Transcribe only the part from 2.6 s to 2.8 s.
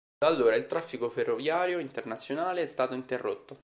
è